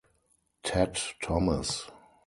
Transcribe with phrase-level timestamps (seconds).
[0.63, 1.85] Ted Thomas.